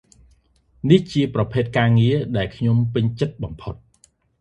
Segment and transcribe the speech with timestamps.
[0.89, 3.75] នេះជាប្រភេទការងារដែលខ្ញុំពេញចិត្តបំផុត។